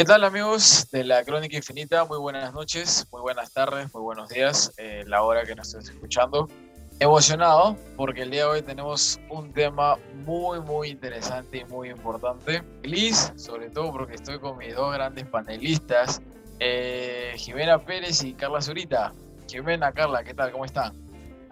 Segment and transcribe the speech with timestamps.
[0.00, 2.06] ¿Qué tal amigos de la Crónica Infinita?
[2.06, 5.90] Muy buenas noches, muy buenas tardes, muy buenos días, eh, la hora que nos estés
[5.90, 6.48] escuchando.
[7.00, 12.62] Emocionado porque el día de hoy tenemos un tema muy muy interesante y muy importante.
[12.80, 16.22] Feliz, sobre todo porque estoy con mis dos grandes panelistas,
[16.60, 19.12] eh, Jimena Pérez y Carla Zurita.
[19.50, 20.50] Jimena, Carla, ¿qué tal?
[20.50, 20.94] ¿Cómo están?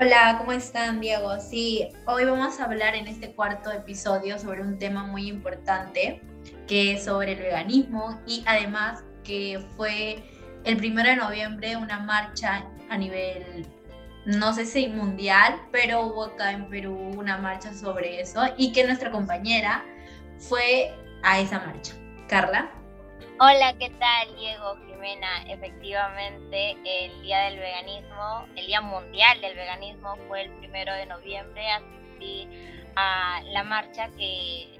[0.00, 1.38] Hola, ¿cómo están, Diego?
[1.38, 6.22] Sí, hoy vamos a hablar en este cuarto episodio sobre un tema muy importante
[6.66, 10.22] que es sobre el veganismo y además que fue
[10.64, 13.66] el primero de noviembre una marcha a nivel,
[14.24, 18.84] no sé si mundial, pero hubo acá en Perú una marcha sobre eso y que
[18.84, 19.84] nuestra compañera
[20.38, 21.94] fue a esa marcha.
[22.28, 22.70] Carla.
[23.40, 25.44] Hola, ¿qué tal, Diego, Jimena?
[25.48, 31.70] Efectivamente, el Día del Veganismo, el Día Mundial del Veganismo fue el primero de noviembre.
[31.70, 32.48] Asistí
[32.96, 34.78] a la marcha que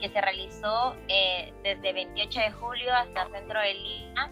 [0.00, 4.30] que se realizó eh, desde 28 de julio hasta el centro de Lima.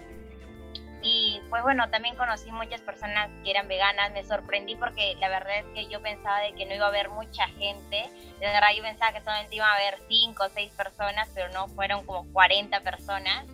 [1.03, 5.59] Y pues bueno, también conocí muchas personas que eran veganas, me sorprendí porque la verdad
[5.59, 8.11] es que yo pensaba de que no iba a haber mucha gente,
[8.41, 11.69] de verdad yo pensaba que solamente iba a haber 5 o 6 personas, pero no,
[11.69, 13.47] fueron como 40 personas.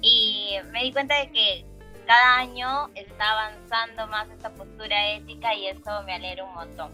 [0.00, 1.64] Y me di cuenta de que
[2.06, 6.92] cada año está avanzando más esta postura ética y eso me alegra un montón.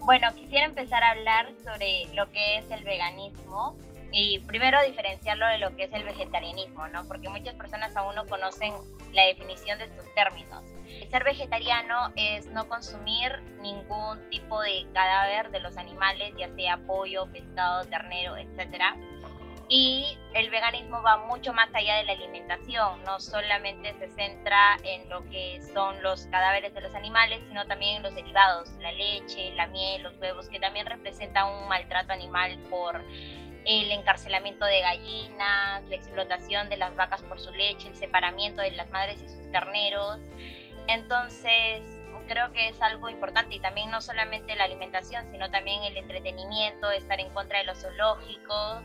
[0.00, 3.76] Bueno, quisiera empezar a hablar sobre lo que es el veganismo
[4.12, 7.06] y primero diferenciarlo de lo que es el vegetarianismo, ¿no?
[7.06, 8.74] Porque muchas personas aún no conocen
[9.12, 10.64] la definición de estos términos.
[11.10, 17.26] Ser vegetariano es no consumir ningún tipo de cadáver de los animales, ya sea pollo,
[17.32, 18.82] pescado, ternero, etc.
[19.68, 25.08] Y el veganismo va mucho más allá de la alimentación, no solamente se centra en
[25.08, 29.52] lo que son los cadáveres de los animales, sino también en los derivados, la leche,
[29.52, 33.00] la miel, los huevos, que también representan un maltrato animal por
[33.64, 38.72] el encarcelamiento de gallinas, la explotación de las vacas por su leche, el separamiento de
[38.72, 40.18] las madres y sus terneros.
[40.86, 41.82] Entonces,
[42.26, 46.90] creo que es algo importante y también no solamente la alimentación, sino también el entretenimiento,
[46.90, 48.82] estar en contra de los zoológicos,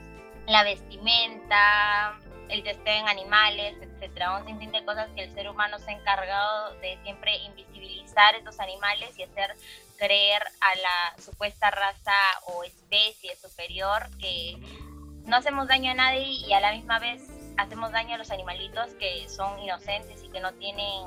[0.48, 2.20] la vestimenta,
[2.50, 5.94] el testeo en animales, etcétera, un sinfín de cosas que el ser humano se ha
[5.94, 9.56] encargado de siempre invisibilizar estos animales y hacer
[9.98, 12.14] creer a la supuesta raza
[12.48, 14.58] o especie superior que
[15.26, 17.24] no hacemos daño a nadie y a la misma vez
[17.58, 21.04] hacemos daño a los animalitos que son inocentes y que no tienen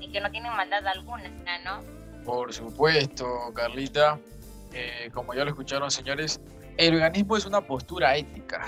[0.00, 1.30] y que no tienen maldad alguna,
[1.64, 1.82] ¿no?
[2.24, 4.18] Por supuesto, Carlita.
[4.72, 6.40] Eh, como ya lo escucharon, señores,
[6.76, 8.66] el veganismo es una postura ética.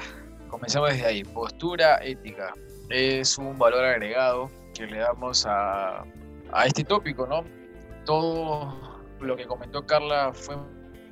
[0.48, 1.25] Comencemos desde ahí.
[1.25, 2.54] Postura ética
[2.88, 6.04] es un valor agregado que le damos a,
[6.52, 7.44] a este tópico, ¿no?
[8.06, 8.88] Todo
[9.21, 10.56] lo que comentó Carla fue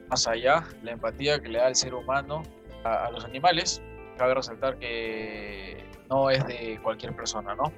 [0.09, 2.43] más allá, la empatía que le da el ser humano
[2.85, 3.83] a, los animales.
[4.17, 7.73] Cabe resaltar que no es de cualquier persona, ¿no?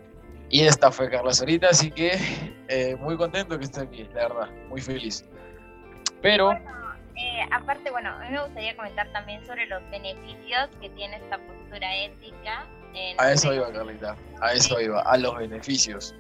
[0.51, 2.19] Y esta fue Carla Sarita, así que
[2.69, 5.25] eh, muy contento que esté aquí, la verdad, muy feliz.
[6.23, 6.47] Pero...
[6.47, 6.79] Bueno,
[7.17, 11.39] eh, aparte, bueno, a mí me gustaría comentar también sobre los beneficios que tiene esta
[11.39, 12.67] postura ética.
[13.19, 16.15] a eso iba, Carlita, a eso iba, a los beneficios.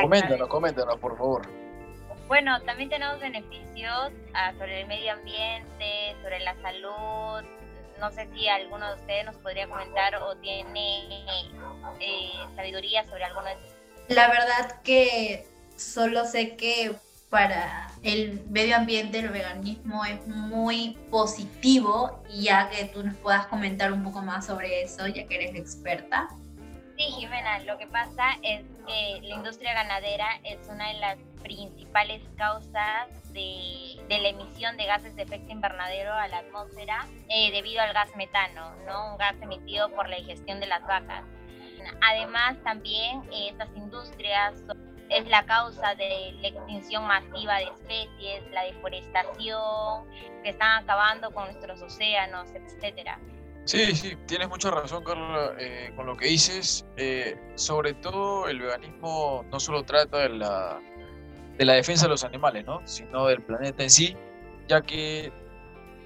[0.00, 1.59] Coméntanos, coméntanos, por favor.
[2.30, 7.42] Bueno, también tenemos beneficios ah, sobre el medio ambiente, sobre la salud.
[7.98, 11.24] No sé si alguno de ustedes nos podría comentar o tiene
[11.98, 13.74] eh, sabiduría sobre alguno de estos.
[14.06, 16.94] La verdad que solo sé que
[17.30, 23.46] para el medio ambiente el veganismo es muy positivo y ya que tú nos puedas
[23.48, 26.28] comentar un poco más sobre eso, ya que eres experta.
[26.96, 32.22] Sí, Jimena, lo que pasa es que la industria ganadera es una de las principales
[32.36, 37.92] causas de, la emisión de gases de efecto invernadero a la atmósfera eh, debido al
[37.92, 39.12] gas metano, ¿no?
[39.12, 41.24] un gas emitido por la digestión de las vacas.
[42.02, 44.54] Además, también eh, estas industrias
[45.08, 50.04] es la causa de la extinción masiva de especies, la deforestación,
[50.42, 53.18] que están acabando con nuestros océanos, etcétera.
[53.64, 56.86] Sí, sí, tienes mucha razón, Carla, eh, con lo que dices.
[56.96, 60.80] Eh, sobre todo, el veganismo no solo trata de la,
[61.60, 62.80] de la defensa de los animales, ¿no?
[62.86, 64.16] sino del planeta en sí,
[64.66, 65.30] ya que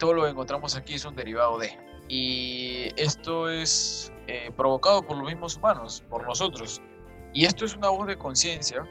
[0.01, 1.79] todo lo que encontramos aquí es un derivado de.
[2.09, 6.83] Y esto es eh, provocado por los mismos humanos, por nosotros.
[7.33, 8.85] Y esto es una voz de conciencia,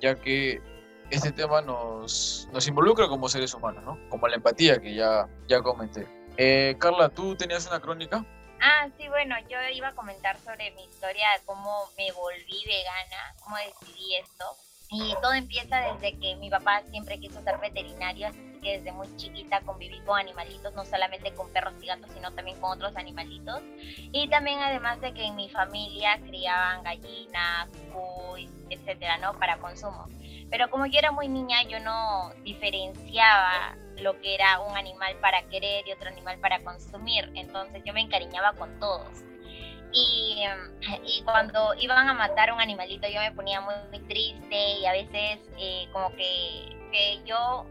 [0.00, 0.62] ya que
[1.10, 3.98] este tema nos, nos involucra como seres humanos, ¿no?
[4.08, 6.06] Como la empatía que ya, ya comenté.
[6.36, 8.24] Eh, Carla, ¿tú tenías una crónica?
[8.62, 13.56] Ah, sí, bueno, yo iba a comentar sobre mi historia, cómo me volví vegana, cómo
[13.56, 14.44] decidí esto.
[14.90, 19.08] Y todo empieza desde que mi papá siempre quiso ser veterinario, así que desde muy
[19.16, 23.60] chiquita conviví con animalitos, no solamente con perros y gatos, sino también con otros animalitos.
[24.12, 29.32] Y también además de que en mi familia criaban gallinas, cuy, etcétera, ¿no?
[29.38, 30.06] Para consumo.
[30.50, 35.42] Pero como yo era muy niña, yo no diferenciaba lo que era un animal para
[35.48, 37.30] querer y otro animal para consumir.
[37.34, 39.08] Entonces yo me encariñaba con todos.
[39.92, 40.44] Y,
[41.24, 45.40] cuando iban a matar un animalito yo me ponía muy, muy triste y a veces
[45.58, 47.66] eh, como que, que, yo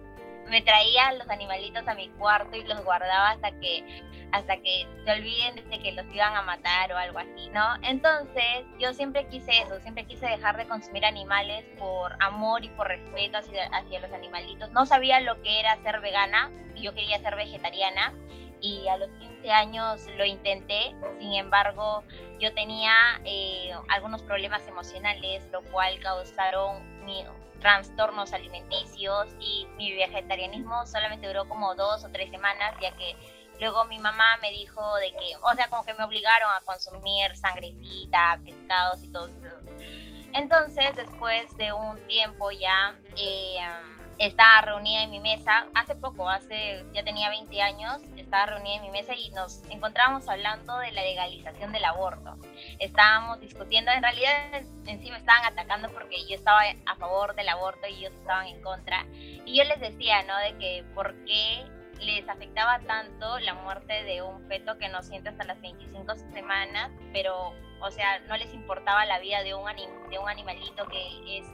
[0.48, 4.04] me traía los animalitos a mi cuarto y los guardaba hasta que
[4.36, 7.76] hasta que se olviden de que los iban a matar o algo así, ¿no?
[7.84, 12.88] Entonces yo siempre quise eso, siempre quise dejar de consumir animales por amor y por
[12.88, 14.72] respeto hacia, hacia los animalitos.
[14.72, 18.14] No sabía lo que era ser vegana, yo quería ser vegetariana
[18.62, 22.04] y a los 15 años lo intenté, sin embargo
[22.40, 22.94] yo tenía
[23.26, 27.26] eh, algunos problemas emocionales, lo cual causaron mi,
[27.60, 33.16] trastornos alimenticios y mi vegetarianismo solamente duró como dos o tres semanas, ya que
[33.60, 37.36] luego mi mamá me dijo de que, o sea, como que me obligaron a consumir
[37.36, 39.56] sangrecita, pescados y todo eso.
[40.34, 42.96] Entonces, después de un tiempo ya...
[43.16, 43.58] Eh,
[44.18, 48.82] estaba reunida en mi mesa, hace poco, hace ya tenía 20 años, estaba reunida en
[48.82, 52.38] mi mesa y nos encontrábamos hablando de la legalización del aborto.
[52.80, 57.48] Estábamos discutiendo, en realidad en sí me estaban atacando porque yo estaba a favor del
[57.50, 59.06] aborto y ellos estaban en contra.
[59.14, 60.38] Y yo les decía, ¿no?
[60.40, 61.66] De que por qué
[62.02, 66.92] les afectaba tanto la muerte de un feto que no siente hasta las 25 semanas,
[67.14, 69.66] pero, o sea, no les importaba la vida de un,
[70.10, 71.46] de un animalito que es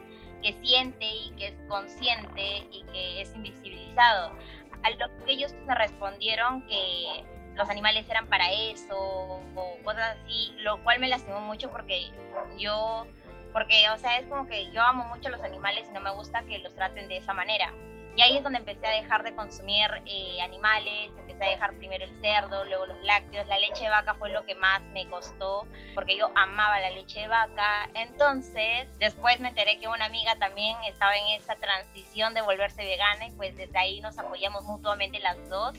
[0.41, 4.35] que siente y que es consciente y que es invisibilizado.
[4.83, 7.23] A lo que ellos respondieron que
[7.55, 12.09] los animales eran para eso o cosas así, lo cual me lastimó mucho porque
[12.57, 13.05] yo,
[13.53, 16.43] porque, o sea, es como que yo amo mucho los animales y no me gusta
[16.43, 17.73] que los traten de esa manera.
[18.15, 22.03] Y ahí es donde empecé a dejar de consumir eh, animales, empecé a dejar primero
[22.03, 23.47] el cerdo, luego los lácteos.
[23.47, 25.65] La leche de vaca fue lo que más me costó
[25.95, 27.89] porque yo amaba la leche de vaca.
[27.93, 33.27] Entonces, después me enteré que una amiga también estaba en esa transición de volverse vegana
[33.27, 35.77] y pues desde ahí nos apoyamos mutuamente las dos.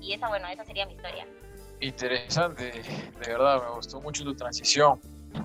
[0.00, 1.26] Y esa, bueno, esa sería mi historia.
[1.80, 5.00] Interesante, de verdad, me gustó mucho tu transición.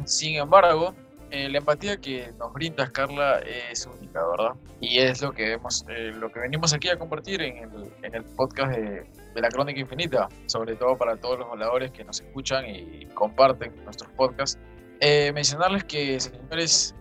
[0.06, 0.94] Sin embargo,
[1.32, 4.54] eh, la empatía que nos brinda Carla es única, ¿verdad?
[4.80, 8.16] Y es lo que vemos, eh, lo que venimos aquí a compartir en el, en
[8.16, 9.06] el podcast de,
[9.36, 14.10] la Crónica Infinita, sobre todo para todos los voladores que nos escuchan y comparten nuestros
[14.12, 14.58] podcasts.
[15.02, 16.96] Eh, mencionarles que, señores,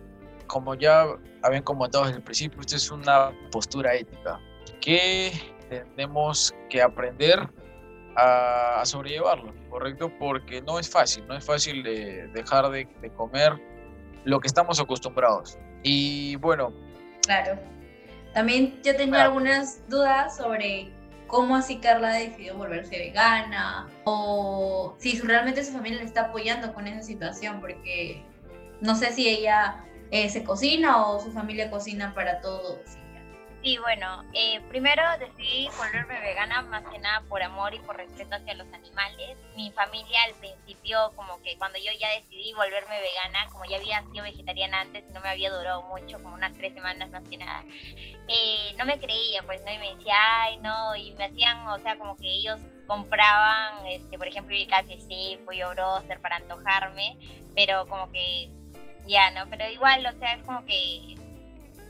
[0.48, 1.06] como ya
[1.42, 4.40] habían comentado desde el principio, esta es una postura ética
[4.80, 5.30] que
[5.68, 7.48] tenemos que aprender
[8.16, 10.10] a, sobrellevarlo, ¿correcto?
[10.18, 13.60] Porque no es fácil, no es fácil de dejar de, de comer
[14.24, 15.58] lo que estamos acostumbrados.
[15.82, 16.72] Y bueno.
[17.22, 17.58] Claro.
[18.32, 20.92] También yo tenía algunas dudas sobre
[21.26, 26.86] cómo así Carla decidió volverse vegana o si realmente su familia le está apoyando con
[26.86, 28.24] esa situación, porque
[28.80, 32.80] no sé si ella eh, se cocina o su familia cocina para todos.
[33.64, 38.36] Sí, bueno, eh, primero decidí volverme vegana más que nada por amor y por respeto
[38.36, 39.38] hacia los animales.
[39.56, 44.02] Mi familia al principio, como que cuando yo ya decidí volverme vegana, como ya había
[44.12, 47.64] sido vegetariana antes no me había durado mucho, como unas tres semanas más que nada,
[48.28, 51.78] eh, no me creían, pues no, y me decía, ay, no, y me hacían, o
[51.78, 57.16] sea, como que ellos compraban, este, por ejemplo, el KFC, pollo broster para antojarme,
[57.54, 58.50] pero como que
[59.06, 59.48] ya, ¿no?
[59.48, 61.16] Pero igual, o sea, es como que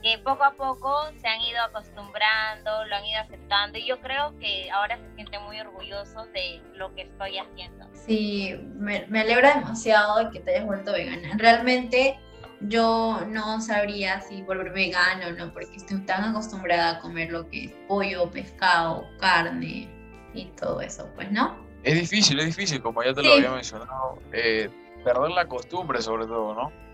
[0.05, 4.37] que poco a poco se han ido acostumbrando, lo han ido aceptando y yo creo
[4.37, 7.87] que ahora se sienten muy orgullosos de lo que estoy haciendo.
[7.91, 11.31] Sí, me, me alegra demasiado de que te hayas vuelto vegana.
[11.37, 12.19] Realmente
[12.61, 17.49] yo no sabría si volver vegana o no, porque estoy tan acostumbrada a comer lo
[17.49, 19.89] que es pollo, pescado, carne
[20.35, 21.57] y todo eso, pues, ¿no?
[21.81, 24.69] Es difícil, es difícil, como ya te lo había mencionado, eh,
[25.03, 26.84] perder la costumbre sobre todo, ¿no?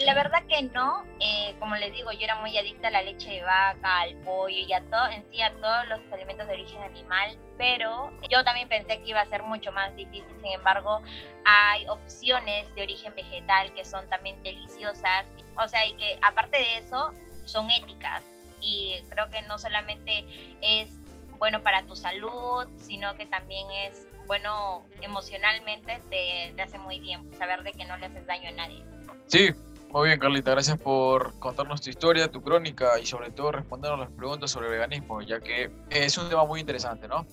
[0.00, 3.30] La verdad que no, eh, como les digo, yo era muy adicta a la leche
[3.30, 6.82] de vaca, al pollo y a todo, en sí a todos los alimentos de origen
[6.82, 11.02] animal, pero yo también pensé que iba a ser mucho más difícil, sin embargo,
[11.44, 16.78] hay opciones de origen vegetal que son también deliciosas, o sea, y que aparte de
[16.78, 17.12] eso,
[17.44, 18.22] son éticas
[18.60, 20.24] y creo que no solamente
[20.60, 20.90] es
[21.38, 27.32] bueno para tu salud, sino que también es bueno emocionalmente, te, te hace muy bien
[27.36, 28.84] saber de que no le haces daño a nadie.
[29.28, 29.50] Sí,
[29.90, 34.10] muy bien, Carlita, gracias por contarnos tu historia, tu crónica y sobre todo respondernos las
[34.10, 37.26] preguntas sobre el veganismo, ya que es un tema muy interesante, ¿no?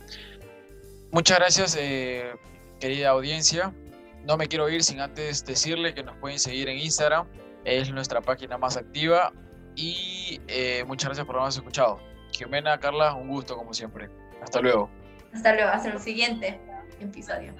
[1.12, 2.36] Muchas gracias, eh,
[2.82, 3.74] querida audiencia.
[4.25, 7.28] No me quiero ir sin antes decirle que nos pueden seguir en Instagram,
[7.64, 9.32] es nuestra página más activa
[9.75, 12.00] y eh, muchas gracias por habernos escuchado.
[12.32, 14.10] Jimena, Carla, un gusto como siempre.
[14.44, 14.90] Hasta luego.
[15.34, 16.60] Hasta luego, hasta el siguiente
[17.00, 17.54] episodio.